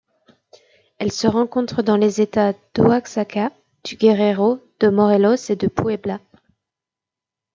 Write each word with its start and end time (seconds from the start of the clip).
Elle 0.97 1.11
se 1.11 1.27
rencontre 1.27 1.83
dans 1.83 1.95
les 1.95 2.21
États 2.21 2.53
d'Oaxaca, 2.73 3.51
du 3.83 3.97
Guerrero, 3.97 4.57
de 4.79 4.87
Morelos 4.87 5.35
et 5.51 5.55
de 5.55 5.67
Puebla. 5.67 6.19